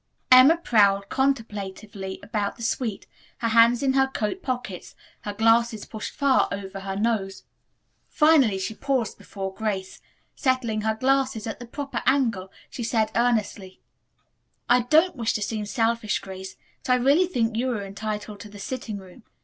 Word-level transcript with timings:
Emma 0.31 0.57
prowled 0.57 1.09
contemplatively 1.09 2.19
about 2.23 2.55
the 2.55 2.63
suite, 2.63 3.05
her 3.37 3.49
hands 3.49 3.83
in 3.83 3.93
her 3.93 4.07
coat 4.07 4.41
pockets, 4.41 4.95
her 5.25 5.31
glasses 5.31 5.85
pushed 5.85 6.11
far 6.15 6.47
over 6.51 6.79
her 6.79 6.95
nose. 6.95 7.43
Finally 8.09 8.57
she 8.57 8.73
paused 8.73 9.15
before 9.19 9.53
Grace. 9.53 10.01
Settling 10.35 10.81
her 10.81 10.95
glasses 10.95 11.45
at 11.45 11.59
their 11.59 11.67
proper 11.67 12.01
angle 12.07 12.51
she 12.67 12.81
said 12.81 13.11
earnestly, 13.15 13.79
"I 14.67 14.81
don't 14.89 15.15
wish 15.15 15.33
to 15.33 15.41
seem 15.43 15.67
selfish, 15.67 16.17
Grace, 16.17 16.55
but 16.83 16.99
really 16.99 17.25
I 17.25 17.31
think 17.31 17.55
you 17.55 17.69
are 17.69 17.85
entitled 17.85 18.39
to 18.39 18.49
the 18.49 18.57
sitting 18.57 18.97
room. 18.97 19.21